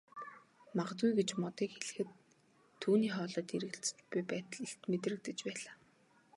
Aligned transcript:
Магадгүй 0.77 1.11
гэж 1.15 1.29
Модыг 1.41 1.69
хэлэхэд 1.73 2.09
түүний 2.81 3.11
хоолойд 3.15 3.49
эргэлзэж 3.57 3.97
буй 4.11 4.21
байдал 4.31 4.61
илт 4.67 4.81
мэдрэгдэж 4.91 5.37
байлаа. 5.45 5.75